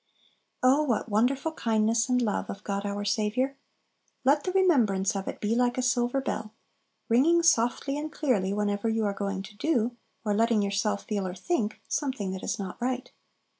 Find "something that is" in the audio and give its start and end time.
11.87-12.57